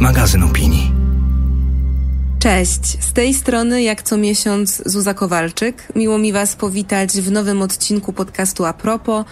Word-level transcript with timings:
magazyn 0.00 0.42
opinii. 0.42 0.92
Cześć, 2.38 3.04
z 3.04 3.12
tej 3.12 3.34
strony 3.34 3.82
jak 3.82 4.02
co 4.02 4.16
miesiąc 4.16 4.82
Zuza 4.86 5.14
Kowalczyk. 5.14 5.88
Miło 5.94 6.18
mi 6.18 6.32
Was 6.32 6.56
powitać 6.56 7.10
w 7.10 7.30
nowym 7.30 7.62
odcinku 7.62 8.12
podcastu 8.12 8.64
Apropo, 8.64 9.24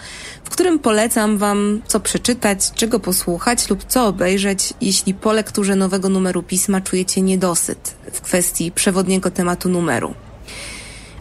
w 0.43 0.49
którym 0.49 0.79
polecam 0.79 1.37
Wam 1.37 1.81
co 1.87 1.99
przeczytać, 1.99 2.71
czego 2.75 2.99
posłuchać 2.99 3.69
lub 3.69 3.83
co 3.83 4.07
obejrzeć, 4.07 4.73
jeśli 4.81 5.13
po 5.13 5.33
lekturze 5.33 5.75
nowego 5.75 6.09
numeru 6.09 6.43
pisma 6.43 6.81
czujecie 6.81 7.21
niedosyt 7.21 7.95
w 8.11 8.21
kwestii 8.21 8.71
przewodniego 8.71 9.31
tematu 9.31 9.69
numeru. 9.69 10.13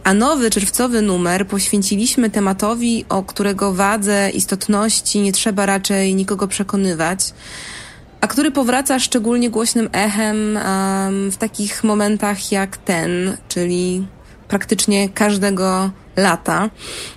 A 0.05 0.15
nowy 0.15 0.51
czerwcowy 0.51 1.03
numer 1.03 1.47
poświęciliśmy 1.47 2.31
tematowi, 2.31 3.05
o 3.09 3.23
którego 3.23 3.75
wadze, 3.75 4.31
istotności 4.31 5.21
nie 5.21 5.33
trzeba 5.33 5.67
raczej 5.67 6.15
nikogo 6.15 6.49
przekonywać, 6.49 7.33
a 8.21 8.27
który 8.27 8.51
powraca 8.51 8.99
szczególnie 8.99 9.51
głośnym 9.51 9.89
echem 9.93 10.37
um, 10.37 11.31
w 11.31 11.37
takich 11.37 11.85
momentach 11.85 12.53
jak 12.53 12.77
ten, 12.77 13.37
czyli 13.49 14.07
praktycznie 14.49 15.09
każdego 15.09 15.91
lata. 16.17 16.71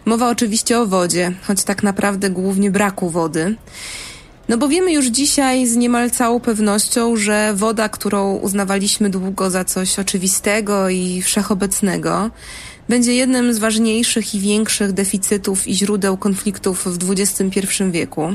Mowa 0.05 0.29
oczywiście 0.29 0.79
o 0.79 0.85
wodzie, 0.85 1.31
choć 1.47 1.63
tak 1.63 1.83
naprawdę 1.83 2.29
głównie 2.29 2.71
braku 2.71 3.09
wody. 3.09 3.55
No 4.49 4.57
bo 4.57 4.67
wiemy 4.67 4.93
już 4.93 5.05
dzisiaj 5.05 5.67
z 5.67 5.75
niemal 5.75 6.11
całą 6.11 6.39
pewnością, 6.39 7.15
że 7.15 7.53
woda, 7.55 7.89
którą 7.89 8.35
uznawaliśmy 8.35 9.09
długo 9.09 9.49
za 9.49 9.65
coś 9.65 9.99
oczywistego 9.99 10.89
i 10.89 11.21
wszechobecnego, 11.21 12.29
będzie 12.89 13.13
jednym 13.13 13.53
z 13.53 13.59
ważniejszych 13.59 14.35
i 14.35 14.39
większych 14.39 14.91
deficytów 14.91 15.67
i 15.67 15.75
źródeł 15.75 16.17
konfliktów 16.17 16.85
w 16.85 17.11
XXI 17.11 17.83
wieku. 17.91 18.33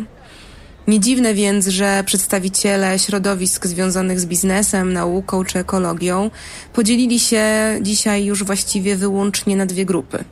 Nie 0.89 1.01
dziwne 1.01 1.35
więc, 1.35 1.67
że 1.67 2.03
przedstawiciele 2.07 2.99
środowisk 2.99 3.67
związanych 3.67 4.21
z 4.21 4.27
biznesem, 4.27 4.93
nauką 4.93 5.45
czy 5.45 5.59
ekologią 5.59 6.31
podzielili 6.73 7.21
się 7.21 7.45
dzisiaj 7.81 8.25
już 8.25 8.45
właściwie 8.45 8.97
wyłącznie 8.97 9.57
na 9.57 9.67
dwie 9.67 9.85
grupy. 9.85 10.25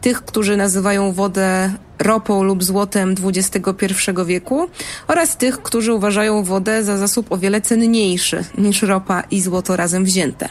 Tych, 0.00 0.24
którzy 0.24 0.56
nazywają 0.56 1.12
wodę 1.12 1.72
ropą 1.98 2.42
lub 2.42 2.64
złotem 2.64 3.14
XXI 3.24 3.94
wieku 4.26 4.68
oraz 5.08 5.36
tych, 5.36 5.62
którzy 5.62 5.92
uważają 5.92 6.44
wodę 6.44 6.84
za 6.84 6.96
zasób 6.96 7.32
o 7.32 7.38
wiele 7.38 7.60
cenniejszy 7.60 8.44
niż 8.58 8.82
ropa 8.82 9.22
i 9.30 9.40
złoto 9.40 9.76
razem 9.76 10.04
wzięte. 10.04 10.48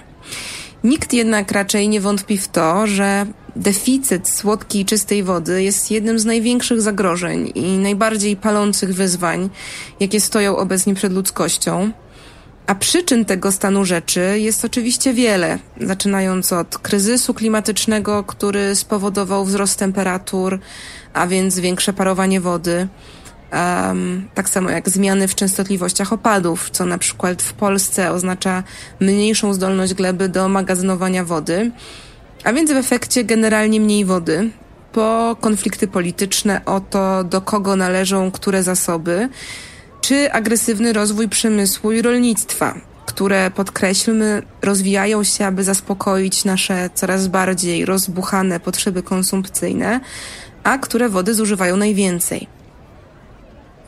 Nikt 0.84 1.14
jednak 1.14 1.52
raczej 1.52 1.90
nie 1.90 2.02
wątpi 2.02 2.38
w 2.38 2.48
to, 2.48 2.88
że 2.88 3.26
deficyt 3.56 4.30
słodkiej 4.30 4.82
i 4.82 4.86
czystej 4.86 5.24
wody 5.24 5.64
jest 5.64 5.92
jednym 5.92 6.20
z 6.20 6.26
największych 6.26 6.82
zagrożeń 6.82 7.52
i 7.56 7.78
najbardziej 7.78 8.36
palących 8.36 8.94
wyzwań, 8.94 9.50
jakie 10.00 10.22
stoją 10.22 10.58
obecnie 10.58 10.94
przed 10.94 11.14
ludzkością. 11.14 11.92
A 12.68 12.76
przyczyn 12.76 13.26
tego 13.26 13.52
stanu 13.52 13.86
rzeczy 13.86 14.40
jest 14.40 14.66
oczywiście 14.66 15.14
wiele, 15.14 15.60
zaczynając 15.82 16.54
od 16.54 16.78
kryzysu 16.78 17.34
klimatycznego, 17.34 18.24
który 18.24 18.76
spowodował 18.76 19.46
wzrost 19.46 19.80
temperatur, 19.80 20.60
a 21.14 21.28
więc 21.28 21.60
większe 21.60 21.94
parowanie 21.94 22.42
wody, 22.42 22.88
Um, 23.54 24.28
tak 24.34 24.50
samo 24.50 24.70
jak 24.70 24.90
zmiany 24.90 25.28
w 25.28 25.36
częstotliwościach 25.36 26.14
opadów, 26.14 26.70
co 26.70 26.86
na 26.86 26.98
przykład 26.98 27.42
w 27.42 27.54
Polsce 27.54 28.12
oznacza 28.12 28.64
mniejszą 29.00 29.54
zdolność 29.54 29.94
gleby 29.94 30.30
do 30.30 30.50
magazynowania 30.50 31.26
wody, 31.26 31.72
a 32.44 32.54
więc 32.54 32.72
w 32.72 32.76
efekcie 32.76 33.24
generalnie 33.24 33.80
mniej 33.80 34.06
wody, 34.06 34.50
po 34.92 35.38
konflikty 35.42 35.88
polityczne 35.88 36.62
o 36.66 36.80
to, 36.80 37.24
do 37.24 37.42
kogo 37.42 37.76
należą 37.76 38.32
które 38.32 38.64
zasoby, 38.64 39.30
czy 40.02 40.32
agresywny 40.32 40.94
rozwój 40.94 41.30
przemysłu 41.30 41.92
i 41.92 42.02
rolnictwa, 42.02 42.76
które 43.06 43.52
podkreślmy, 43.52 44.44
rozwijają 44.62 45.24
się, 45.24 45.46
aby 45.46 45.64
zaspokoić 45.64 46.46
nasze 46.46 46.90
coraz 46.94 47.28
bardziej 47.28 47.86
rozbuchane 47.86 48.60
potrzeby 48.60 49.04
konsumpcyjne, 49.04 50.00
a 50.64 50.78
które 50.78 51.10
wody 51.10 51.34
zużywają 51.34 51.78
najwięcej. 51.78 52.48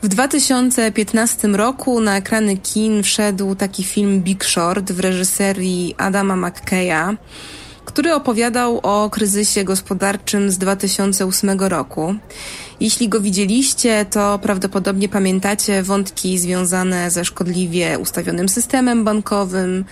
W 0.03 0.07
2015 0.07 1.47
roku 1.47 2.01
na 2.01 2.17
ekrany 2.17 2.57
kin 2.57 3.03
wszedł 3.03 3.55
taki 3.55 3.83
film 3.83 4.22
Big 4.22 4.45
Short 4.45 4.91
w 4.91 4.99
reżyserii 4.99 5.95
Adama 5.97 6.35
McKeya, 6.35 7.17
który 7.85 8.13
opowiadał 8.13 8.79
o 8.83 9.09
kryzysie 9.09 9.63
gospodarczym 9.63 10.51
z 10.51 10.57
2008 10.57 11.59
roku. 11.59 12.16
Jeśli 12.79 13.09
go 13.09 13.21
widzieliście, 13.21 14.05
to 14.05 14.39
prawdopodobnie 14.39 15.09
pamiętacie 15.09 15.83
wątki 15.83 16.39
związane 16.39 17.11
ze 17.11 17.25
szkodliwie 17.25 17.99
ustawionym 17.99 18.49
systemem 18.49 19.03
bankowym, 19.03 19.85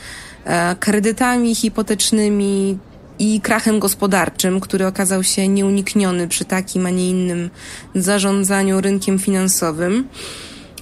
e, 0.46 0.76
kredytami 0.76 1.56
hipotecznymi, 1.56 2.78
i 3.22 3.42
krachem 3.42 3.80
gospodarczym, 3.80 4.60
który 4.60 4.88
okazał 4.88 5.24
się 5.24 5.48
nieunikniony 5.48 6.28
przy 6.28 6.46
takim, 6.46 6.86
a 6.86 6.90
nie 6.90 7.10
innym 7.10 7.50
zarządzaniu 7.96 8.82
rynkiem 8.82 9.20
finansowym. 9.20 10.08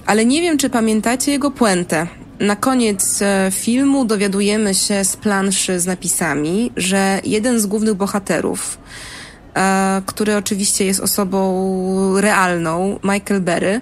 Ale 0.06 0.24
nie 0.24 0.40
wiem, 0.42 0.58
czy 0.58 0.70
pamiętacie 0.70 1.32
jego 1.32 1.50
puentę. 1.50 2.06
Na 2.40 2.56
koniec 2.56 3.22
e, 3.22 3.50
filmu 3.50 4.04
dowiadujemy 4.04 4.74
się 4.74 5.04
z 5.04 5.16
planszy 5.16 5.80
z 5.80 5.86
napisami, 5.86 6.72
że 6.76 7.20
jeden 7.24 7.60
z 7.60 7.66
głównych 7.66 7.94
bohaterów, 7.94 8.78
e, 9.54 10.02
który 10.06 10.36
oczywiście 10.36 10.84
jest 10.84 11.00
osobą 11.00 12.20
realną, 12.20 12.98
Michael 13.04 13.40
Berry, 13.40 13.80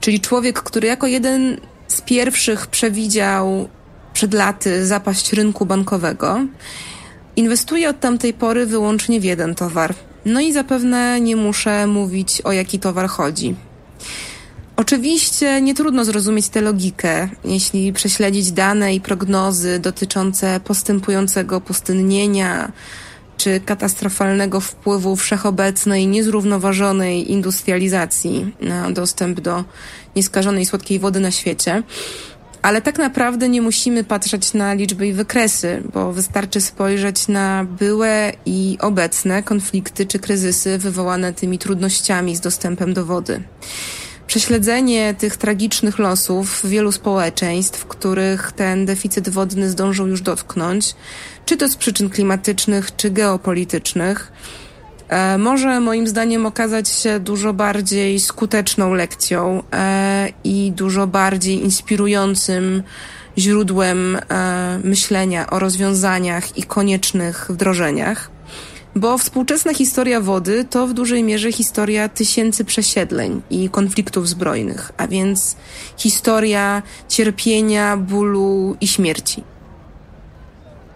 czyli 0.00 0.20
człowiek, 0.20 0.62
który 0.62 0.88
jako 0.88 1.06
jeden 1.06 1.60
z 1.88 2.00
pierwszych 2.00 2.66
przewidział 2.66 3.68
przed 4.12 4.34
laty 4.34 4.86
zapaść 4.86 5.32
rynku 5.32 5.66
bankowego 5.66 6.40
Inwestuję 7.36 7.88
od 7.88 8.00
tamtej 8.00 8.34
pory 8.34 8.66
wyłącznie 8.66 9.20
w 9.20 9.24
jeden 9.24 9.54
towar. 9.54 9.94
No 10.24 10.40
i 10.40 10.52
zapewne 10.52 11.20
nie 11.20 11.36
muszę 11.36 11.86
mówić 11.86 12.40
o 12.40 12.52
jaki 12.52 12.78
towar 12.78 13.08
chodzi. 13.08 13.54
Oczywiście 14.76 15.60
nie 15.60 15.74
trudno 15.74 16.04
zrozumieć 16.04 16.48
tę 16.48 16.60
logikę, 16.60 17.28
jeśli 17.44 17.92
prześledzić 17.92 18.52
dane 18.52 18.94
i 18.94 19.00
prognozy 19.00 19.78
dotyczące 19.78 20.60
postępującego 20.60 21.60
pustynnienia 21.60 22.72
czy 23.36 23.60
katastrofalnego 23.60 24.60
wpływu 24.60 25.16
wszechobecnej, 25.16 26.06
niezrównoważonej 26.06 27.32
industrializacji 27.32 28.54
na 28.60 28.90
dostęp 28.90 29.40
do 29.40 29.64
nieskażonej 30.16 30.66
słodkiej 30.66 30.98
wody 30.98 31.20
na 31.20 31.30
świecie. 31.30 31.82
Ale 32.62 32.82
tak 32.82 32.98
naprawdę 32.98 33.48
nie 33.48 33.62
musimy 33.62 34.04
patrzeć 34.04 34.54
na 34.54 34.74
liczby 34.74 35.06
i 35.06 35.12
wykresy, 35.12 35.82
bo 35.92 36.12
wystarczy 36.12 36.60
spojrzeć 36.60 37.28
na 37.28 37.64
byłe 37.64 38.32
i 38.46 38.78
obecne 38.80 39.42
konflikty 39.42 40.06
czy 40.06 40.18
kryzysy 40.18 40.78
wywołane 40.78 41.32
tymi 41.32 41.58
trudnościami 41.58 42.36
z 42.36 42.40
dostępem 42.40 42.94
do 42.94 43.06
wody. 43.06 43.42
Prześledzenie 44.26 45.14
tych 45.14 45.36
tragicznych 45.36 45.98
losów 45.98 46.60
wielu 46.64 46.92
społeczeństw, 46.92 47.86
których 47.86 48.52
ten 48.52 48.86
deficyt 48.86 49.28
wodny 49.28 49.70
zdążył 49.70 50.06
już 50.06 50.20
dotknąć, 50.20 50.94
czy 51.46 51.56
to 51.56 51.68
z 51.68 51.76
przyczyn 51.76 52.10
klimatycznych, 52.10 52.96
czy 52.96 53.10
geopolitycznych, 53.10 54.32
E, 55.08 55.38
może 55.38 55.80
moim 55.80 56.06
zdaniem 56.06 56.46
okazać 56.46 56.88
się 56.88 57.20
dużo 57.20 57.52
bardziej 57.52 58.20
skuteczną 58.20 58.94
lekcją 58.94 59.62
e, 59.72 60.28
i 60.44 60.72
dużo 60.72 61.06
bardziej 61.06 61.64
inspirującym 61.64 62.82
źródłem 63.38 64.16
e, 64.16 64.80
myślenia 64.84 65.50
o 65.50 65.58
rozwiązaniach 65.58 66.58
i 66.58 66.62
koniecznych 66.62 67.46
wdrożeniach. 67.50 68.30
Bo 68.96 69.18
współczesna 69.18 69.74
historia 69.74 70.20
wody 70.20 70.64
to 70.64 70.86
w 70.86 70.94
dużej 70.94 71.22
mierze 71.22 71.52
historia 71.52 72.08
tysięcy 72.08 72.64
przesiedleń 72.64 73.42
i 73.50 73.68
konfliktów 73.68 74.28
zbrojnych, 74.28 74.92
a 74.96 75.08
więc 75.08 75.56
historia 75.96 76.82
cierpienia, 77.08 77.96
bólu 77.96 78.76
i 78.80 78.88
śmierci. 78.88 79.44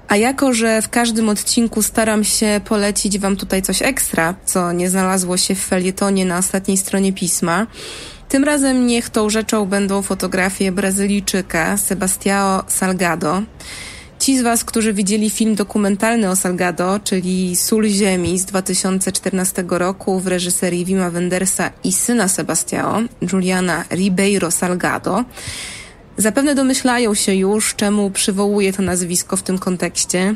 A 0.08 0.16
jako, 0.16 0.52
że 0.52 0.82
w 0.82 0.88
każdym 0.88 1.28
odcinku 1.28 1.82
staram 1.82 2.24
się 2.24 2.60
polecić 2.64 3.18
Wam 3.18 3.36
tutaj 3.36 3.62
coś 3.62 3.82
ekstra, 3.82 4.34
co 4.44 4.72
nie 4.72 4.90
znalazło 4.90 5.36
się 5.36 5.54
w 5.54 5.64
felietonie 5.64 6.24
na 6.24 6.38
ostatniej 6.38 6.76
stronie 6.76 7.12
pisma, 7.12 7.66
tym 8.28 8.44
razem 8.44 8.86
niech 8.86 9.10
tą 9.10 9.30
rzeczą 9.30 9.66
będą 9.66 10.02
fotografie 10.02 10.72
Brazylijczyka 10.72 11.76
Sebastiao 11.76 12.64
Salgado. 12.66 13.42
Ci 14.30 14.38
z 14.38 14.42
Was, 14.42 14.64
którzy 14.64 14.92
widzieli 14.92 15.30
film 15.30 15.54
dokumentalny 15.54 16.30
o 16.30 16.36
Salgado, 16.36 17.00
czyli 17.04 17.56
Sól 17.56 17.88
Ziemi 17.88 18.38
z 18.38 18.44
2014 18.44 19.64
roku 19.68 20.20
w 20.20 20.26
reżyserii 20.26 20.84
Wima 20.84 21.10
Wendersa 21.10 21.70
i 21.84 21.92
syna 21.92 22.28
Sebastiao, 22.28 23.02
Juliana 23.32 23.84
Ribeiro 23.90 24.50
Salgado, 24.50 25.24
Zapewne 26.16 26.54
domyślają 26.54 27.14
się 27.14 27.34
już, 27.34 27.74
czemu 27.74 28.10
przywołuję 28.10 28.72
to 28.72 28.82
nazwisko 28.82 29.36
w 29.36 29.42
tym 29.42 29.58
kontekście. 29.58 30.34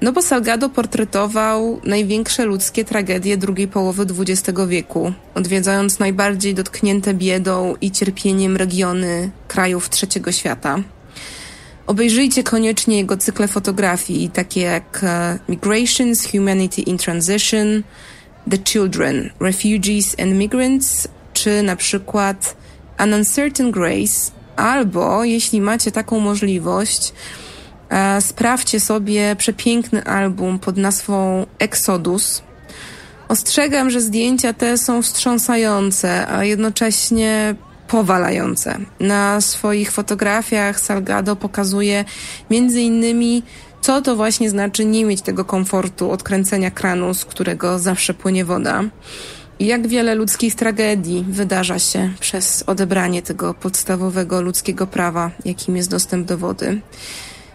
No 0.00 0.12
bo 0.12 0.22
Salgado 0.22 0.68
portretował 0.68 1.80
największe 1.84 2.44
ludzkie 2.44 2.84
tragedie 2.84 3.36
drugiej 3.36 3.68
połowy 3.68 4.06
XX 4.18 4.58
wieku, 4.68 5.12
odwiedzając 5.34 5.98
najbardziej 5.98 6.54
dotknięte 6.54 7.14
biedą 7.14 7.74
i 7.80 7.90
cierpieniem 7.90 8.56
regiony 8.56 9.30
krajów 9.48 9.90
trzeciego 9.90 10.32
świata. 10.32 10.82
Obejrzyjcie 11.88 12.42
koniecznie 12.42 12.96
jego 12.96 13.16
cykle 13.16 13.48
fotografii, 13.48 14.30
takie 14.30 14.60
jak 14.60 15.00
e, 15.02 15.38
Migrations, 15.48 16.30
Humanity 16.30 16.82
in 16.82 16.98
Transition, 16.98 17.82
The 18.50 18.58
Children, 18.64 19.30
Refugees 19.40 20.16
and 20.22 20.32
Migrants, 20.32 21.08
czy 21.32 21.62
na 21.62 21.76
przykład 21.76 22.56
An 22.96 23.14
Uncertain 23.14 23.70
Grace, 23.70 24.30
albo 24.56 25.24
jeśli 25.24 25.60
macie 25.60 25.92
taką 25.92 26.20
możliwość, 26.20 27.12
e, 27.90 28.20
sprawdźcie 28.20 28.80
sobie 28.80 29.36
przepiękny 29.36 30.04
album 30.04 30.58
pod 30.58 30.76
nazwą 30.76 31.46
Exodus. 31.58 32.42
Ostrzegam, 33.28 33.90
że 33.90 34.00
zdjęcia 34.00 34.52
te 34.52 34.78
są 34.78 35.02
wstrząsające, 35.02 36.28
a 36.28 36.44
jednocześnie 36.44 37.54
powalające. 37.88 38.78
Na 39.00 39.40
swoich 39.40 39.90
fotografiach 39.92 40.80
Salgado 40.80 41.36
pokazuje 41.36 42.04
między 42.50 42.80
innymi 42.80 43.42
co 43.80 44.02
to 44.02 44.16
właśnie 44.16 44.50
znaczy 44.50 44.84
nie 44.84 45.04
mieć 45.04 45.22
tego 45.22 45.44
komfortu 45.44 46.10
odkręcenia 46.10 46.70
kranu, 46.70 47.14
z 47.14 47.24
którego 47.24 47.78
zawsze 47.78 48.14
płynie 48.14 48.44
woda. 48.44 48.84
I 49.58 49.66
jak 49.66 49.86
wiele 49.86 50.14
ludzkich 50.14 50.54
tragedii 50.54 51.24
wydarza 51.28 51.78
się 51.78 52.10
przez 52.20 52.64
odebranie 52.66 53.22
tego 53.22 53.54
podstawowego 53.54 54.42
ludzkiego 54.42 54.86
prawa, 54.86 55.30
jakim 55.44 55.76
jest 55.76 55.90
dostęp 55.90 56.26
do 56.26 56.38
wody. 56.38 56.80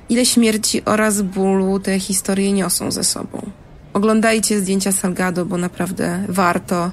Ile 0.10 0.26
śmierci 0.26 0.86
oraz 0.86 1.22
bólu 1.22 1.80
te 1.80 2.00
historie 2.00 2.54
niosą 2.54 2.92
ze 2.92 3.04
sobą. 3.04 3.52
Oglądajcie 3.94 4.60
zdjęcia 4.60 4.92
Salgado, 4.92 5.46
bo 5.46 5.58
naprawdę 5.58 6.26
warto. 6.30 6.92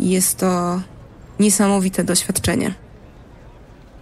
Jest 0.00 0.38
to 0.38 0.80
niesamowite 1.40 2.04
doświadczenie. 2.04 2.74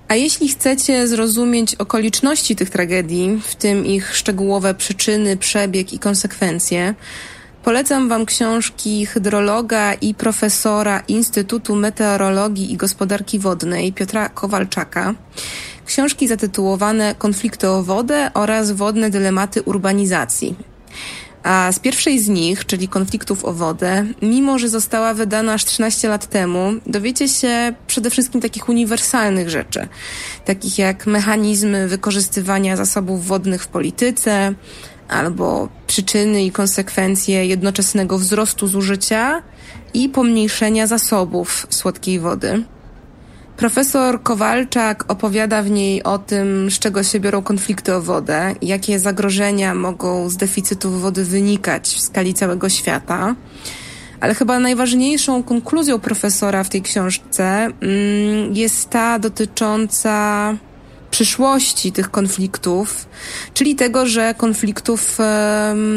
A 0.09 0.15
jeśli 0.15 0.49
chcecie 0.49 1.09
zrozumieć 1.09 1.75
okoliczności 1.75 2.57
tych 2.57 2.71
tragedii, 2.71 3.41
w 3.43 3.55
tym 3.55 3.87
ich 3.87 4.17
szczegółowe 4.17 4.75
przyczyny, 4.75 5.37
przebieg 5.37 5.93
i 5.93 5.99
konsekwencje, 5.99 6.95
polecam 7.65 8.09
Wam 8.09 8.27
książki 8.27 9.07
hydrologa 9.07 9.95
i 9.95 10.15
profesora 10.15 11.03
Instytutu 11.09 11.77
Meteorologii 11.77 12.73
i 12.73 12.77
Gospodarki 12.77 13.39
Wodnej 13.39 13.93
Piotra 13.93 14.29
Kowalczaka. 14.29 15.15
Książki 15.87 16.29
zatytułowane 16.29 17.15
Konflikty 17.19 17.69
o 17.69 17.83
wodę 17.83 18.31
oraz 18.35 18.73
Wodne 18.73 19.11
dylematy 19.11 19.63
urbanizacji. 19.63 20.57
A 21.45 21.73
z 21.73 21.79
pierwszej 21.79 22.21
z 22.21 22.29
nich, 22.29 22.67
czyli 22.67 22.89
konfliktów 22.89 23.45
o 23.45 23.53
wodę, 23.53 24.07
mimo 24.23 24.59
że 24.59 24.69
została 24.69 25.15
wydana 25.15 25.53
aż 25.53 25.65
13 25.65 26.09
lat 26.09 26.27
temu, 26.27 26.73
dowiecie 26.87 27.29
się 27.29 27.75
przede 27.87 28.11
wszystkim 28.11 28.41
takich 28.41 28.69
uniwersalnych 28.69 29.51
rzeczy, 29.51 29.89
takich 30.45 30.79
jak 30.79 31.07
mechanizmy 31.07 31.89
wykorzystywania 31.89 32.77
zasobów 32.77 33.27
wodnych 33.27 33.63
w 33.63 33.69
polityce, 33.69 34.55
albo 35.09 35.69
przyczyny 35.87 36.45
i 36.45 36.53
konsekwencje 36.53 37.47
jednoczesnego 37.47 38.19
wzrostu 38.19 38.69
zużycia 38.69 39.43
i 39.95 40.09
pomniejszenia 40.09 40.87
zasobów 40.87 41.67
słodkiej 41.71 42.21
wody. 42.21 42.65
Profesor 43.57 44.23
Kowalczak 44.23 45.05
opowiada 45.09 45.63
w 45.63 45.71
niej 45.71 46.03
o 46.03 46.19
tym, 46.19 46.71
z 46.71 46.79
czego 46.79 47.03
się 47.03 47.21
biorą 47.21 47.43
konflikty 47.43 47.95
o 47.95 48.03
wodę, 48.03 48.55
jakie 48.63 48.99
zagrożenia 48.99 49.75
mogą 49.75 50.29
z 50.29 50.37
deficytu 50.37 50.91
wody 50.91 51.25
wynikać 51.25 51.89
w 51.89 52.01
skali 52.01 52.35
całego 52.35 52.69
świata. 52.69 53.35
Ale 54.21 54.35
chyba 54.35 54.59
najważniejszą 54.59 55.43
konkluzją 55.43 55.99
profesora 55.99 56.65
w 56.65 56.69
tej 56.69 56.83
książce 56.83 57.45
mm, 57.45 57.73
jest 58.55 58.91
ta 58.91 59.19
dotycząca 59.19 60.55
przyszłości 61.11 61.93
tych 61.93 62.11
konfliktów, 62.11 63.07
czyli 63.55 63.75
tego, 63.75 64.07
że 64.07 64.35
konfliktów 64.35 65.19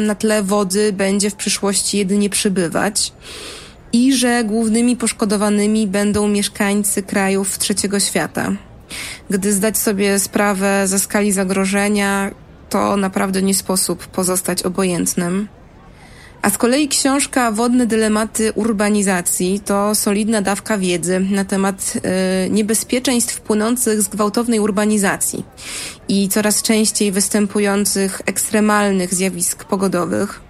na 0.06 0.14
tle 0.14 0.42
wody 0.42 0.92
będzie 0.92 1.30
w 1.30 1.34
przyszłości 1.34 1.98
jedynie 1.98 2.30
przybywać 2.30 3.12
i 3.92 4.12
że 4.12 4.44
głównymi 4.44 4.96
poszkodowanymi 4.96 5.86
będą 5.86 6.28
mieszkańcy 6.28 7.02
krajów 7.02 7.58
trzeciego 7.58 8.00
świata. 8.00 8.52
Gdy 9.30 9.52
zdać 9.52 9.78
sobie 9.78 10.18
sprawę 10.18 10.82
ze 10.86 10.98
skali 10.98 11.32
zagrożenia, 11.32 12.30
to 12.70 12.96
naprawdę 12.96 13.42
nie 13.42 13.54
sposób 13.54 14.06
pozostać 14.06 14.62
obojętnym. 14.62 15.48
A 16.42 16.50
z 16.50 16.58
kolei 16.58 16.88
książka 16.88 17.52
Wodne 17.52 17.86
dylematy 17.86 18.52
urbanizacji 18.52 19.60
to 19.60 19.94
solidna 19.94 20.42
dawka 20.42 20.78
wiedzy 20.78 21.20
na 21.30 21.44
temat 21.44 21.92
y, 22.46 22.50
niebezpieczeństw 22.50 23.40
płynących 23.40 24.02
z 24.02 24.08
gwałtownej 24.08 24.60
urbanizacji 24.60 25.44
i 26.08 26.28
coraz 26.28 26.62
częściej 26.62 27.12
występujących 27.12 28.22
ekstremalnych 28.26 29.14
zjawisk 29.14 29.64
pogodowych. 29.64 30.47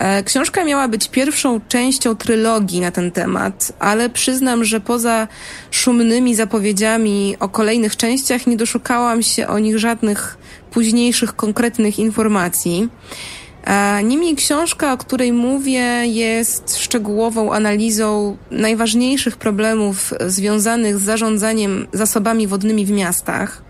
E, 0.00 0.22
książka 0.22 0.64
miała 0.64 0.88
być 0.88 1.08
pierwszą 1.08 1.60
częścią 1.68 2.16
trylogii 2.16 2.80
na 2.80 2.90
ten 2.90 3.10
temat, 3.10 3.72
ale 3.78 4.10
przyznam, 4.10 4.64
że 4.64 4.80
poza 4.80 5.28
szumnymi 5.70 6.34
zapowiedziami 6.34 7.36
o 7.40 7.48
kolejnych 7.48 7.96
częściach 7.96 8.46
nie 8.46 8.56
doszukałam 8.56 9.22
się 9.22 9.48
o 9.48 9.58
nich 9.58 9.78
żadnych 9.78 10.38
późniejszych 10.70 11.36
konkretnych 11.36 11.98
informacji. 11.98 12.88
E, 13.64 14.02
niemniej 14.02 14.36
książka, 14.36 14.92
o 14.92 14.98
której 14.98 15.32
mówię, 15.32 15.82
jest 16.06 16.78
szczegółową 16.78 17.52
analizą 17.52 18.36
najważniejszych 18.50 19.36
problemów 19.36 20.14
związanych 20.26 20.98
z 20.98 21.02
zarządzaniem 21.02 21.86
zasobami 21.92 22.46
wodnymi 22.46 22.86
w 22.86 22.90
miastach 22.90 23.62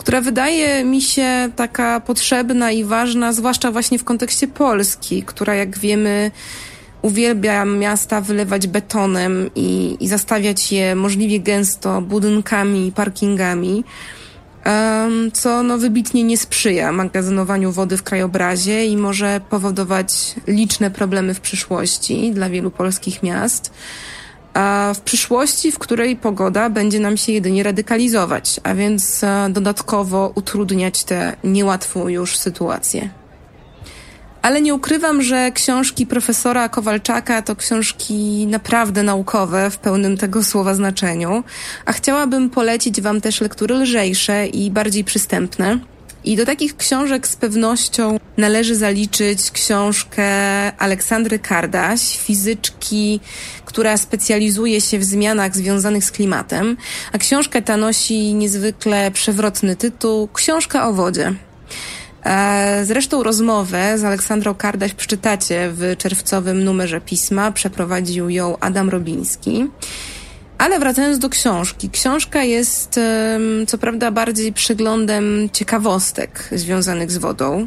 która 0.00 0.20
wydaje 0.20 0.84
mi 0.84 1.02
się 1.02 1.50
taka 1.56 2.00
potrzebna 2.00 2.70
i 2.70 2.84
ważna, 2.84 3.32
zwłaszcza 3.32 3.72
właśnie 3.72 3.98
w 3.98 4.04
kontekście 4.04 4.48
Polski, 4.48 5.22
która 5.22 5.54
jak 5.54 5.78
wiemy 5.78 6.30
uwielbia 7.02 7.64
miasta 7.64 8.20
wylewać 8.20 8.66
betonem 8.66 9.50
i, 9.54 9.96
i 10.00 10.08
zastawiać 10.08 10.72
je 10.72 10.94
możliwie 10.94 11.40
gęsto 11.40 12.00
budynkami 12.00 12.86
i 12.86 12.92
parkingami, 12.92 13.84
co 15.32 15.62
no 15.62 15.78
wybitnie 15.78 16.24
nie 16.24 16.38
sprzyja 16.38 16.92
magazynowaniu 16.92 17.72
wody 17.72 17.96
w 17.96 18.02
krajobrazie 18.02 18.86
i 18.86 18.96
może 18.96 19.40
powodować 19.50 20.34
liczne 20.46 20.90
problemy 20.90 21.34
w 21.34 21.40
przyszłości 21.40 22.32
dla 22.32 22.48
wielu 22.48 22.70
polskich 22.70 23.22
miast 23.22 23.72
a 24.54 24.92
w 24.94 25.00
przyszłości, 25.00 25.72
w 25.72 25.78
której 25.78 26.16
pogoda 26.16 26.70
będzie 26.70 27.00
nam 27.00 27.16
się 27.16 27.32
jedynie 27.32 27.62
radykalizować, 27.62 28.60
a 28.62 28.74
więc 28.74 29.24
e, 29.24 29.48
dodatkowo 29.50 30.32
utrudniać 30.34 31.04
tę 31.04 31.36
niełatwą 31.44 32.08
już 32.08 32.38
sytuację. 32.38 33.10
Ale 34.42 34.62
nie 34.62 34.74
ukrywam, 34.74 35.22
że 35.22 35.52
książki 35.52 36.06
profesora 36.06 36.68
Kowalczaka 36.68 37.42
to 37.42 37.56
książki 37.56 38.46
naprawdę 38.46 39.02
naukowe 39.02 39.70
w 39.70 39.78
pełnym 39.78 40.16
tego 40.16 40.44
słowa 40.44 40.74
znaczeniu, 40.74 41.44
a 41.84 41.92
chciałabym 41.92 42.50
polecić 42.50 43.00
Wam 43.00 43.20
też 43.20 43.40
lektury 43.40 43.74
lżejsze 43.74 44.46
i 44.46 44.70
bardziej 44.70 45.04
przystępne. 45.04 45.78
I 46.24 46.36
do 46.36 46.46
takich 46.46 46.76
książek 46.76 47.28
z 47.28 47.36
pewnością 47.36 48.18
należy 48.36 48.74
zaliczyć 48.74 49.50
książkę 49.50 50.26
Aleksandry 50.78 51.38
Kardaś, 51.38 52.18
fizyczki, 52.18 53.20
która 53.64 53.96
specjalizuje 53.96 54.80
się 54.80 54.98
w 54.98 55.04
zmianach 55.04 55.56
związanych 55.56 56.04
z 56.04 56.10
klimatem, 56.10 56.76
a 57.12 57.18
książka 57.18 57.60
ta 57.60 57.76
nosi 57.76 58.34
niezwykle 58.34 59.10
przewrotny 59.10 59.76
tytuł 59.76 60.28
Książka 60.28 60.88
o 60.88 60.92
wodzie. 60.92 61.34
E, 62.24 62.82
zresztą 62.84 63.22
rozmowę 63.22 63.98
z 63.98 64.04
Aleksandrą 64.04 64.54
Kardaś 64.54 64.94
przeczytacie 64.94 65.70
w 65.72 65.94
czerwcowym 65.98 66.64
numerze 66.64 67.00
pisma. 67.00 67.52
Przeprowadził 67.52 68.30
ją 68.30 68.58
Adam 68.58 68.88
Robiński. 68.88 69.66
Ale 70.60 70.78
wracając 70.78 71.18
do 71.18 71.28
książki. 71.28 71.90
Książka 71.90 72.42
jest 72.42 73.00
co 73.68 73.78
prawda 73.78 74.10
bardziej 74.10 74.52
przeglądem 74.52 75.48
ciekawostek 75.52 76.48
związanych 76.52 77.10
z 77.10 77.18
wodą 77.18 77.66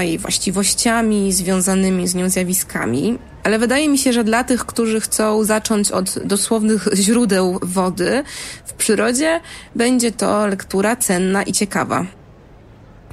jej 0.00 0.18
właściwościami, 0.18 1.32
związanymi 1.32 2.08
z 2.08 2.14
nią 2.14 2.28
zjawiskami, 2.28 3.18
ale 3.44 3.58
wydaje 3.58 3.88
mi 3.88 3.98
się, 3.98 4.12
że 4.12 4.24
dla 4.24 4.44
tych, 4.44 4.66
którzy 4.66 5.00
chcą 5.00 5.44
zacząć 5.44 5.90
od 5.90 6.18
dosłownych 6.24 6.88
źródeł 6.94 7.58
wody 7.62 8.22
w 8.66 8.72
przyrodzie, 8.72 9.40
będzie 9.74 10.12
to 10.12 10.46
lektura 10.46 10.96
cenna 10.96 11.42
i 11.42 11.52
ciekawa. 11.52 12.06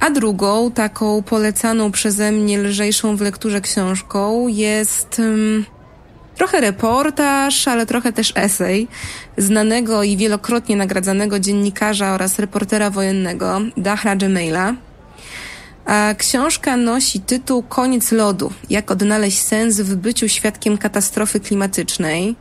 A 0.00 0.10
drugą, 0.10 0.70
taką 0.70 1.22
polecaną 1.22 1.92
przeze 1.92 2.32
mnie 2.32 2.58
lżejszą 2.58 3.16
w 3.16 3.20
lekturze 3.20 3.60
książką 3.60 4.48
jest 4.48 5.18
um, 5.18 5.64
trochę 6.36 6.60
reportaż, 6.60 7.68
ale 7.68 7.86
trochę 7.86 8.12
też 8.12 8.32
esej 8.36 8.88
znanego 9.36 10.02
i 10.02 10.16
wielokrotnie 10.16 10.76
nagradzanego 10.76 11.38
dziennikarza 11.38 12.12
oraz 12.14 12.38
reportera 12.38 12.90
wojennego 12.90 13.60
Dahra 13.76 14.16
Jemaila. 14.22 14.74
A 15.86 16.14
książka 16.18 16.76
nosi 16.76 17.20
tytuł 17.20 17.62
Koniec 17.62 18.12
lodu. 18.12 18.52
Jak 18.70 18.90
odnaleźć 18.90 19.38
sens 19.38 19.80
w 19.80 19.96
byciu 19.96 20.28
świadkiem 20.28 20.78
katastrofy 20.78 21.40
klimatycznej 21.40 22.36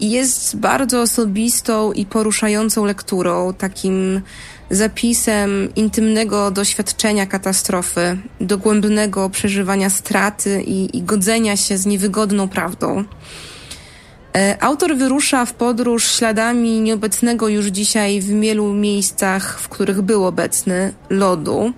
i 0.00 0.10
jest 0.10 0.56
bardzo 0.56 1.02
osobistą 1.02 1.92
i 1.92 2.06
poruszającą 2.06 2.84
lekturą, 2.84 3.54
takim 3.54 4.20
zapisem 4.70 5.74
intymnego 5.76 6.50
doświadczenia 6.50 7.26
katastrofy, 7.26 8.18
dogłębnego 8.40 9.30
przeżywania 9.30 9.90
straty 9.90 10.62
i, 10.62 10.96
i 10.96 11.02
godzenia 11.02 11.56
się 11.56 11.78
z 11.78 11.86
niewygodną 11.86 12.48
prawdą. 12.48 13.04
E, 14.36 14.56
autor 14.60 14.96
wyrusza 14.96 15.46
w 15.46 15.54
podróż 15.54 16.10
śladami 16.10 16.80
nieobecnego 16.80 17.48
już 17.48 17.66
dzisiaj 17.66 18.20
w 18.20 18.40
wielu 18.40 18.72
miejscach, 18.72 19.60
w 19.60 19.68
których 19.68 20.02
był 20.02 20.24
obecny, 20.24 20.92
lodu 21.10 21.72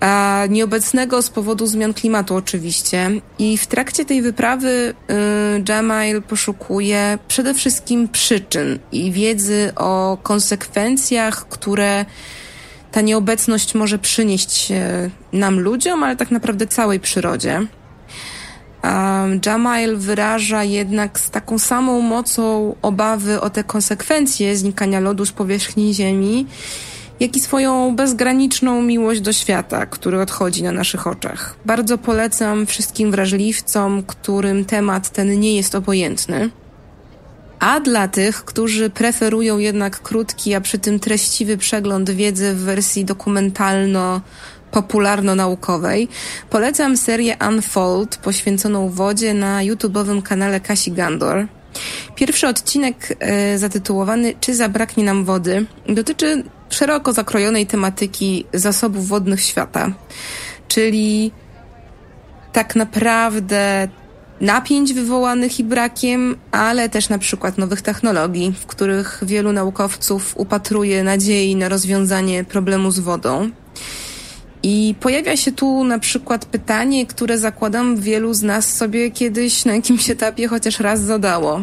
a 0.00 0.42
nieobecnego 0.48 1.22
z 1.22 1.30
powodu 1.30 1.66
zmian 1.66 1.94
klimatu 1.94 2.34
oczywiście. 2.34 3.10
I 3.38 3.58
w 3.58 3.66
trakcie 3.66 4.04
tej 4.04 4.22
wyprawy 4.22 4.68
y, 4.68 5.64
Jamail 5.68 6.22
poszukuje 6.22 7.18
przede 7.28 7.54
wszystkim 7.54 8.08
przyczyn 8.08 8.78
i 8.92 9.12
wiedzy 9.12 9.72
o 9.76 10.18
konsekwencjach, 10.22 11.48
które 11.48 12.04
ta 12.92 13.00
nieobecność 13.00 13.74
może 13.74 13.98
przynieść 13.98 14.70
y, 14.70 15.10
nam 15.32 15.60
ludziom, 15.60 16.02
ale 16.02 16.16
tak 16.16 16.30
naprawdę 16.30 16.66
całej 16.66 17.00
przyrodzie. 17.00 17.66
Jamail 19.46 19.96
wyraża 19.96 20.64
jednak 20.64 21.20
z 21.20 21.30
taką 21.30 21.58
samą 21.58 22.00
mocą 22.00 22.74
obawy 22.82 23.40
o 23.40 23.50
te 23.50 23.64
konsekwencje 23.64 24.56
znikania 24.56 25.00
lodu 25.00 25.26
z 25.26 25.32
powierzchni 25.32 25.94
Ziemi 25.94 26.46
jak 27.20 27.36
i 27.36 27.40
swoją 27.40 27.96
bezgraniczną 27.96 28.82
miłość 28.82 29.20
do 29.20 29.32
świata, 29.32 29.86
który 29.86 30.20
odchodzi 30.20 30.62
na 30.62 30.72
naszych 30.72 31.06
oczach. 31.06 31.56
Bardzo 31.64 31.98
polecam 31.98 32.66
wszystkim 32.66 33.10
wrażliwcom, 33.10 34.02
którym 34.02 34.64
temat 34.64 35.10
ten 35.10 35.40
nie 35.40 35.56
jest 35.56 35.74
obojętny. 35.74 36.50
A 37.58 37.80
dla 37.80 38.08
tych, 38.08 38.44
którzy 38.44 38.90
preferują 38.90 39.58
jednak 39.58 40.02
krótki, 40.02 40.54
a 40.54 40.60
przy 40.60 40.78
tym 40.78 41.00
treściwy 41.00 41.56
przegląd 41.56 42.10
wiedzy 42.10 42.54
w 42.54 42.58
wersji 42.58 43.04
dokumentalno 43.04 44.20
popularno-naukowej, 44.70 46.08
polecam 46.50 46.96
serię 46.96 47.36
Unfold 47.48 48.16
poświęconą 48.16 48.90
wodzie 48.90 49.34
na 49.34 49.60
YouTube'owym 49.60 50.22
kanale 50.22 50.60
Kasi 50.60 50.92
Gandor. 50.92 51.46
Pierwszy 52.14 52.48
odcinek 52.48 53.16
e, 53.20 53.58
zatytułowany 53.58 54.34
Czy 54.40 54.54
zabraknie 54.54 55.04
nam 55.04 55.24
wody 55.24 55.66
dotyczy 55.88 56.42
szeroko 56.70 57.12
zakrojonej 57.12 57.66
tematyki 57.66 58.44
zasobów 58.52 59.08
wodnych 59.08 59.40
świata, 59.40 59.92
czyli 60.68 61.32
tak 62.52 62.76
naprawdę 62.76 63.88
napięć 64.40 64.92
wywołanych 64.92 65.58
i 65.60 65.64
brakiem, 65.64 66.36
ale 66.50 66.88
też 66.88 67.08
na 67.08 67.18
przykład 67.18 67.58
nowych 67.58 67.82
technologii, 67.82 68.54
w 68.60 68.66
których 68.66 69.20
wielu 69.22 69.52
naukowców 69.52 70.36
upatruje 70.36 71.04
nadziei 71.04 71.56
na 71.56 71.68
rozwiązanie 71.68 72.44
problemu 72.44 72.90
z 72.90 72.98
wodą. 72.98 73.50
I 74.68 74.94
pojawia 75.00 75.36
się 75.36 75.52
tu 75.52 75.84
na 75.84 75.98
przykład 75.98 76.44
pytanie, 76.44 77.06
które 77.06 77.38
zakładam 77.38 77.96
wielu 77.96 78.34
z 78.34 78.42
nas 78.42 78.76
sobie 78.76 79.10
kiedyś 79.10 79.64
na 79.64 79.74
jakimś 79.74 80.10
etapie 80.16 80.48
chociaż 80.48 80.80
raz 80.80 81.00
zadało. 81.00 81.62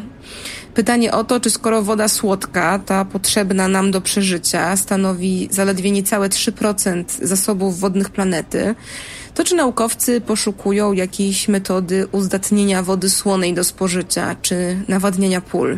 Pytanie 0.74 1.12
o 1.12 1.24
to, 1.24 1.39
czy 1.39 1.50
skoro 1.50 1.81
woda 1.81 2.07
słodka, 2.07 2.79
ta 2.79 3.05
potrzebna 3.05 3.67
nam 3.67 3.91
do 3.91 4.01
przeżycia, 4.01 4.77
stanowi 4.77 5.48
zaledwie 5.51 5.91
niecałe 5.91 6.29
3% 6.29 7.03
zasobów 7.22 7.79
wodnych 7.79 8.10
planety, 8.10 8.75
to 9.33 9.43
czy 9.43 9.55
naukowcy 9.55 10.22
poszukują 10.22 10.93
jakiejś 10.93 11.48
metody 11.48 12.07
uzdatnienia 12.12 12.83
wody 12.83 13.10
słonej 13.10 13.53
do 13.53 13.63
spożycia, 13.63 14.36
czy 14.41 14.77
nawadniania 14.88 15.41
pól? 15.41 15.77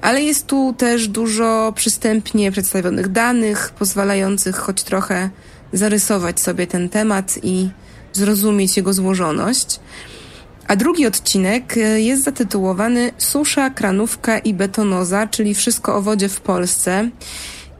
Ale 0.00 0.22
jest 0.22 0.46
tu 0.46 0.74
też 0.78 1.08
dużo 1.08 1.72
przystępnie 1.76 2.52
przedstawionych 2.52 3.08
danych, 3.08 3.72
pozwalających 3.78 4.56
choć 4.56 4.82
trochę 4.82 5.30
zarysować 5.72 6.40
sobie 6.40 6.66
ten 6.66 6.88
temat 6.88 7.38
i 7.42 7.68
zrozumieć 8.12 8.76
jego 8.76 8.92
złożoność. 8.92 9.80
A 10.68 10.76
drugi 10.76 11.06
odcinek 11.06 11.76
e, 11.76 12.00
jest 12.00 12.24
zatytułowany 12.24 13.12
Susza, 13.18 13.70
kranówka 13.70 14.38
i 14.38 14.54
betonoza, 14.54 15.26
czyli 15.26 15.54
wszystko 15.54 15.96
o 15.96 16.02
wodzie 16.02 16.28
w 16.28 16.40
Polsce. 16.40 17.10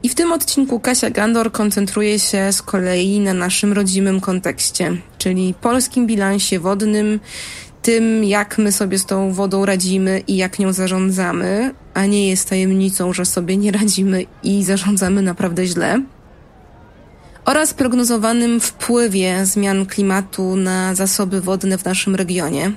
I 0.03 0.09
w 0.09 0.15
tym 0.15 0.31
odcinku 0.31 0.79
Kasia 0.79 1.09
Gandor 1.09 1.51
koncentruje 1.51 2.19
się 2.19 2.51
z 2.51 2.61
kolei 2.61 3.19
na 3.19 3.33
naszym 3.33 3.73
rodzimym 3.73 4.21
kontekście, 4.21 4.97
czyli 5.17 5.53
polskim 5.61 6.07
bilansie 6.07 6.59
wodnym, 6.59 7.19
tym 7.81 8.23
jak 8.23 8.57
my 8.57 8.71
sobie 8.71 8.97
z 8.97 9.05
tą 9.05 9.33
wodą 9.33 9.65
radzimy 9.65 10.23
i 10.27 10.37
jak 10.37 10.59
nią 10.59 10.73
zarządzamy, 10.73 11.73
a 11.93 12.05
nie 12.05 12.29
jest 12.29 12.49
tajemnicą, 12.49 13.13
że 13.13 13.25
sobie 13.25 13.57
nie 13.57 13.71
radzimy 13.71 14.25
i 14.43 14.63
zarządzamy 14.63 15.21
naprawdę 15.21 15.65
źle 15.65 16.01
oraz 17.45 17.73
prognozowanym 17.73 18.59
wpływie 18.59 19.45
zmian 19.45 19.85
klimatu 19.85 20.55
na 20.55 20.95
zasoby 20.95 21.41
wodne 21.41 21.77
w 21.77 21.85
naszym 21.85 22.15
regionie. 22.15 22.71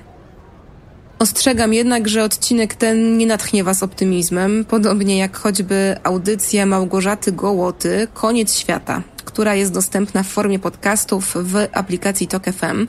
Ostrzegam 1.18 1.74
jednak, 1.74 2.08
że 2.08 2.24
odcinek 2.24 2.74
ten 2.74 3.18
nie 3.18 3.26
natchnie 3.26 3.64
Was 3.64 3.82
optymizmem, 3.82 4.64
podobnie 4.64 5.18
jak 5.18 5.36
choćby 5.36 5.96
audycja 6.02 6.66
Małgorzaty 6.66 7.32
Gołoty 7.32 8.08
Koniec 8.14 8.54
Świata, 8.54 9.02
która 9.24 9.54
jest 9.54 9.72
dostępna 9.72 10.22
w 10.22 10.28
formie 10.28 10.58
podcastów 10.58 11.34
w 11.36 11.68
aplikacji 11.72 12.28
Tok 12.28 12.44
FM. 12.44 12.86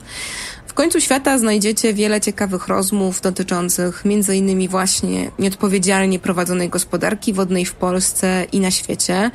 W 0.66 0.74
końcu 0.74 1.00
świata 1.00 1.38
znajdziecie 1.38 1.94
wiele 1.94 2.20
ciekawych 2.20 2.68
rozmów 2.68 3.20
dotyczących 3.20 4.02
m.in. 4.06 4.68
właśnie 4.68 5.30
nieodpowiedzialnie 5.38 6.18
prowadzonej 6.18 6.68
gospodarki 6.68 7.32
wodnej 7.32 7.64
w 7.64 7.74
Polsce 7.74 8.46
i 8.52 8.60
na 8.60 8.70
świecie, 8.70 9.30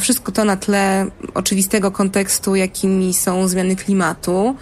wszystko 0.00 0.32
to 0.32 0.44
na 0.44 0.56
tle 0.56 1.06
oczywistego 1.34 1.90
kontekstu, 1.90 2.54
jakimi 2.54 3.14
są 3.14 3.48
zmiany 3.48 3.76
klimatu. 3.76 4.56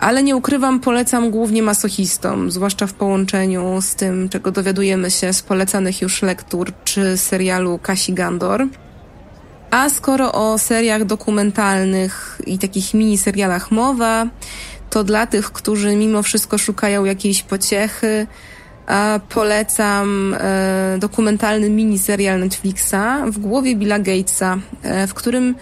Ale 0.00 0.22
nie 0.22 0.36
ukrywam, 0.36 0.80
polecam 0.80 1.30
głównie 1.30 1.62
masochistom, 1.62 2.50
zwłaszcza 2.50 2.86
w 2.86 2.92
połączeniu 2.92 3.82
z 3.82 3.94
tym, 3.94 4.28
czego 4.28 4.52
dowiadujemy 4.52 5.10
się 5.10 5.32
z 5.32 5.42
polecanych 5.42 6.02
już 6.02 6.22
lektur 6.22 6.72
czy 6.84 7.18
serialu 7.18 7.78
Kasi 7.78 8.12
Gandor. 8.12 8.66
A 9.70 9.90
skoro 9.90 10.32
o 10.32 10.58
seriach 10.58 11.04
dokumentalnych 11.04 12.40
i 12.46 12.58
takich 12.58 12.94
mini 12.94 13.18
serialach 13.18 13.70
mowa, 13.70 14.26
to 14.90 15.04
dla 15.04 15.26
tych, 15.26 15.52
którzy 15.52 15.96
mimo 15.96 16.22
wszystko 16.22 16.58
szukają 16.58 17.04
jakiejś 17.04 17.42
pociechy, 17.42 18.26
polecam 19.28 20.34
e, 20.34 20.96
dokumentalny 20.98 21.70
miniserial 21.70 22.40
Netflixa 22.40 23.26
w 23.26 23.38
głowie 23.38 23.76
Billa 23.76 23.98
Gatesa, 23.98 24.58
e, 24.82 25.06
w 25.06 25.14
którym 25.14 25.54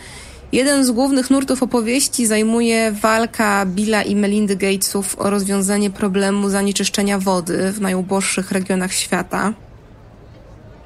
jeden 0.53 0.85
z 0.85 0.91
głównych 0.91 1.31
nurtów 1.31 1.63
opowieści 1.63 2.27
zajmuje 2.27 2.93
walka 2.93 3.67
Billa 3.67 4.03
i 4.03 4.17
Melindy 4.17 4.57
Gatesów 4.57 5.19
o 5.19 5.31
rozwiązanie 5.31 5.91
problemu 5.91 6.49
zanieczyszczenia 6.49 7.19
wody 7.19 7.73
w 7.73 7.81
najuboższych 7.81 8.53
regionach 8.53 8.93
świata. 8.93 9.53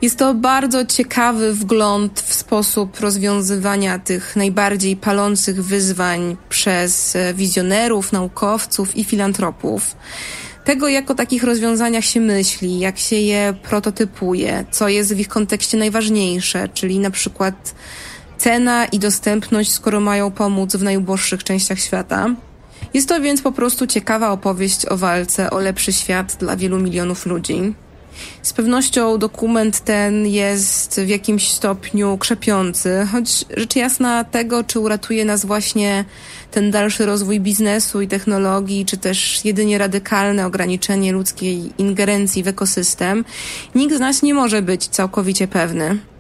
Jest 0.03 0.19
to 0.19 0.35
bardzo 0.35 0.85
ciekawy 0.85 1.55
wgląd 1.55 2.21
w 2.21 2.35
sposób 2.35 3.01
rozwiązywania 3.01 3.99
tych 3.99 4.37
najbardziej 4.37 4.97
palących 4.97 5.65
wyzwań 5.65 6.37
przez 6.49 7.17
e, 7.17 7.35
wizjonerów, 7.35 8.13
naukowców 8.13 8.97
i 8.97 9.05
filantropów 9.05 9.97
tego, 10.65 10.89
jak 10.89 11.11
o 11.11 11.15
takich 11.15 11.45
rozwiązaniach 11.45 12.05
się 12.05 12.21
myśli, 12.21 12.79
jak 12.79 12.99
się 12.99 13.17
je 13.17 13.55
prototypuje, 13.63 14.65
co 14.71 14.89
jest 14.89 15.15
w 15.15 15.21
ich 15.21 15.29
kontekście 15.29 15.79
najważniejsze, 15.79 16.69
czyli 16.69 16.99
na 16.99 17.11
przykład 17.11 17.75
cena 18.39 18.85
i 18.85 18.99
dostępność, 18.99 19.73
skoro 19.73 20.01
mają 20.01 20.31
pomóc 20.31 20.77
w 20.77 20.83
najuboższych 20.83 21.45
częściach 21.45 21.81
świata. 21.81 22.35
Jest 22.95 23.09
to 23.09 23.21
więc 23.21 23.43
po 23.43 23.53
prostu 23.53 23.87
ciekawa 23.87 24.31
opowieść 24.31 24.87
o 24.87 24.97
walce 24.97 25.51
o 25.51 25.59
lepszy 25.59 25.93
świat 25.93 26.37
dla 26.41 26.57
wielu 26.57 26.79
milionów 26.79 27.27
ludzi. 27.27 27.75
Z 28.43 28.53
pewnością 28.53 29.19
dokument 29.19 29.81
ten 29.81 30.27
jest 30.27 31.01
w 31.01 31.09
jakimś 31.09 31.49
stopniu 31.49 32.19
krzepiący, 32.19 33.07
choć 33.13 33.45
rzecz 33.57 33.77
jasna 33.77 34.25
tego, 34.25 34.65
czy 34.65 34.81
uratuje 34.81 35.25
nas 35.25 35.47
właśnie 35.47 36.05
ten 36.51 36.71
dalszy 36.71 37.07
rozwój 37.07 37.41
biznesu 37.41 38.01
i 38.01 38.09
technologii, 38.09 38.85
czy 38.85 38.97
też 38.97 39.45
jedynie 39.45 39.79
radykalne 39.79 40.47
ograniczenie 40.47 41.13
ludzkiej 41.13 41.73
ingerencji 41.79 42.43
w 42.43 42.49
ekosystem, 42.49 43.25
nikt 43.75 43.97
z 43.97 44.01
nas 44.01 44.23
nie 44.23 44.35
może 44.35 44.63
być 44.63 44.89
całkowicie 44.89 45.49
pewny. 45.49 46.14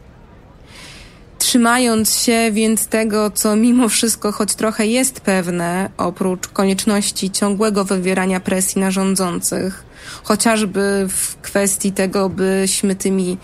Trzymając 1.45 2.19
się 2.19 2.51
więc 2.53 2.87
tego, 2.87 3.31
co 3.31 3.57
mimo 3.57 3.89
wszystko 3.89 4.33
choć 4.33 4.55
trochę 4.55 4.87
jest 4.87 5.21
pewne, 5.21 5.91
oprócz 5.97 6.49
konieczności 6.49 7.31
ciągłego 7.31 7.85
wywierania 7.85 8.41
presji 8.41 8.81
na 8.81 8.91
rządzących, 8.91 9.85
chociażby 10.23 11.07
w 11.09 11.37
kwestii 11.43 11.93
tego, 11.93 12.29
byśmy 12.29 12.95
tymi 12.95 13.39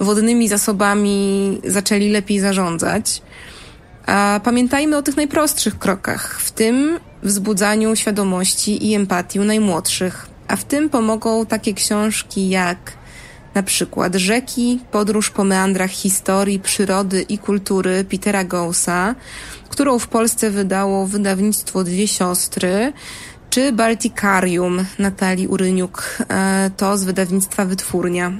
wodnymi 0.00 0.48
zasobami 0.48 1.60
zaczęli 1.64 2.10
lepiej 2.10 2.40
zarządzać, 2.40 3.22
A 4.06 4.40
pamiętajmy 4.44 4.96
o 4.96 5.02
tych 5.02 5.16
najprostszych 5.16 5.78
krokach, 5.78 6.40
w 6.40 6.50
tym 6.50 6.98
wzbudzaniu 7.22 7.96
świadomości 7.96 8.90
i 8.90 8.94
empatii 8.94 9.40
u 9.40 9.44
najmłodszych. 9.44 10.26
A 10.48 10.56
w 10.56 10.64
tym 10.64 10.90
pomogą 10.90 11.46
takie 11.46 11.74
książki 11.74 12.48
jak 12.48 12.92
na 13.56 13.62
przykład 13.62 14.14
Rzeki, 14.14 14.80
podróż 14.90 15.30
po 15.30 15.44
meandrach 15.44 15.90
historii, 15.90 16.60
przyrody 16.60 17.22
i 17.22 17.38
kultury 17.38 18.04
Petera 18.04 18.44
Gousa, 18.44 19.14
którą 19.68 19.98
w 19.98 20.08
Polsce 20.08 20.50
wydało 20.50 21.06
wydawnictwo 21.06 21.84
Dwie 21.84 22.08
Siostry, 22.08 22.92
czy 23.50 23.72
Baltikarium 23.72 24.84
Natalii 24.98 25.48
Uryniuk, 25.48 26.18
e, 26.28 26.70
to 26.76 26.98
z 26.98 27.04
wydawnictwa 27.04 27.64
Wytwórnia. 27.64 28.32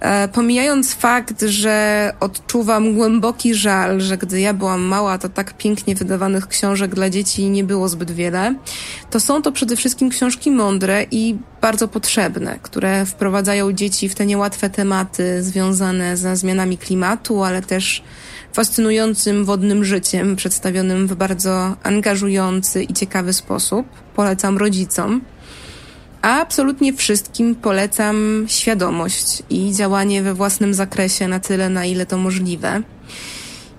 E, 0.00 0.28
pomijając 0.28 0.94
fakt, 0.94 1.42
że 1.42 2.12
odczuwam 2.20 2.94
głęboki 2.94 3.54
żal, 3.54 4.00
że 4.00 4.18
gdy 4.18 4.40
ja 4.40 4.54
byłam 4.54 4.80
mała, 4.80 5.18
to 5.18 5.28
tak 5.28 5.56
pięknie 5.56 5.94
wydawanych 5.94 6.48
książek 6.48 6.94
dla 6.94 7.10
dzieci 7.10 7.50
nie 7.50 7.64
było 7.64 7.88
zbyt 7.88 8.10
wiele, 8.10 8.54
to 9.10 9.20
są 9.20 9.42
to 9.42 9.52
przede 9.52 9.76
wszystkim 9.76 10.10
książki 10.10 10.50
mądre 10.50 11.06
i 11.10 11.36
bardzo 11.60 11.88
potrzebne, 11.88 12.58
które 12.62 13.06
wprowadzają 13.06 13.72
dzieci 13.72 14.08
w 14.08 14.14
te 14.14 14.26
niełatwe 14.26 14.70
tematy 14.70 15.42
związane 15.42 16.16
ze 16.16 16.36
zmianami 16.36 16.78
klimatu, 16.78 17.42
ale 17.42 17.62
też 17.62 18.02
fascynującym 18.52 19.44
wodnym 19.44 19.84
życiem, 19.84 20.36
przedstawionym 20.36 21.06
w 21.06 21.14
bardzo 21.14 21.76
angażujący 21.82 22.82
i 22.82 22.94
ciekawy 22.94 23.32
sposób. 23.32 23.86
Polecam 24.14 24.58
rodzicom. 24.58 25.20
Absolutnie 26.22 26.92
wszystkim 26.92 27.54
polecam 27.54 28.44
świadomość 28.48 29.42
i 29.50 29.72
działanie 29.74 30.22
we 30.22 30.34
własnym 30.34 30.74
zakresie 30.74 31.28
na 31.28 31.40
tyle, 31.40 31.68
na 31.68 31.84
ile 31.84 32.06
to 32.06 32.18
możliwe. 32.18 32.82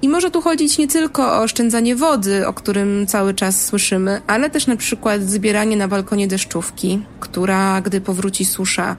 I 0.01 0.09
może 0.09 0.31
tu 0.31 0.41
chodzić 0.41 0.77
nie 0.77 0.87
tylko 0.87 1.23
o 1.23 1.41
oszczędzanie 1.41 1.95
wody, 1.95 2.47
o 2.47 2.53
którym 2.53 3.07
cały 3.07 3.33
czas 3.33 3.65
słyszymy, 3.65 4.21
ale 4.27 4.49
też 4.49 4.67
na 4.67 4.75
przykład 4.75 5.21
zbieranie 5.21 5.77
na 5.77 5.87
balkonie 5.87 6.27
deszczówki, 6.27 6.99
która, 7.19 7.81
gdy 7.81 8.01
powróci 8.01 8.45
susza, 8.45 8.95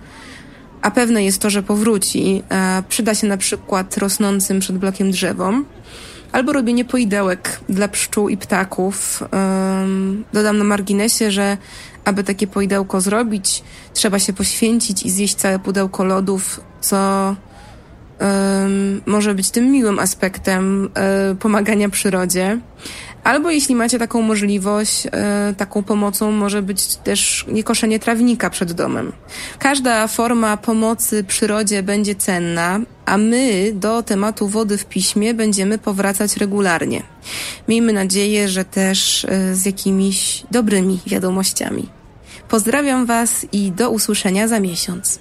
a 0.83 0.91
pewne 0.91 1.25
jest 1.25 1.39
to, 1.39 1.51
że 1.51 1.63
powróci, 1.63 2.43
e, 2.51 2.83
przyda 2.89 3.15
się 3.15 3.27
na 3.27 3.37
przykład 3.37 3.97
rosnącym 3.97 4.61
przed 4.61 4.79
blokiem 4.79 5.11
drzewom, 5.11 5.65
albo 6.33 6.53
robienie 6.53 6.85
poidełek 6.85 7.61
dla 7.69 7.89
pszczół 7.89 8.29
i 8.29 8.37
ptaków. 8.37 9.23
Dodam 10.33 10.59
na 10.59 10.65
marginesie, 10.65 11.31
że 11.31 11.57
aby 12.05 12.25
takie 12.25 12.47
poidełko 12.47 13.01
zrobić, 13.01 13.63
trzeba 13.95 14.19
się 14.19 14.33
poświęcić 14.33 15.03
i 15.03 15.11
zjeść 15.11 15.35
całe 15.35 15.59
pudełko 15.59 16.05
lodów, 16.05 16.61
co 16.81 17.37
może 19.07 19.35
być 19.35 19.51
tym 19.51 19.71
miłym 19.73 19.99
aspektem 19.99 20.91
e, 20.95 21.35
pomagania 21.35 21.89
przyrodzie. 21.89 22.61
Albo 23.25 23.51
jeśli 23.51 23.75
macie 23.75 23.99
taką 23.99 24.23
możliwość, 24.23 25.07
e, 25.07 25.55
taką 25.57 25.83
pomocą 25.83 26.33
może 26.33 26.63
być 26.63 26.97
też 26.97 27.47
niekoszenie 27.49 27.99
trawnika 27.99 28.51
przed 28.51 28.73
domem. 28.73 29.13
Każda 29.59 30.07
forma 30.07 30.57
pomocy 30.57 31.25
przyrodzie 31.25 31.83
będzie 31.83 32.15
cenna, 32.15 32.81
a 33.07 33.19
my 33.19 33.73
do 33.75 34.03
tematu 34.03 34.49
wody 34.49 34.79
w 34.79 34.85
piśmie 34.85 35.35
będziemy 35.35 35.79
powracać 35.79 36.37
regularnie. 36.37 37.03
Miejmy 37.69 37.93
nadzieję, 37.93 38.49
że 38.49 38.65
też 38.65 39.25
e, 39.25 39.55
z 39.55 39.67
jakimiś 39.67 40.45
dobrymi 40.51 41.01
wiadomościami. 41.07 41.89
Pozdrawiam 42.49 43.07
Was 43.07 43.47
i 43.53 43.73
do 43.73 43.91
usłyszenia 43.91 44.49
za 44.49 44.61
miesiąc. 44.61 45.19